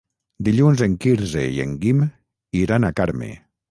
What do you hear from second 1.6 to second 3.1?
en Guim iran a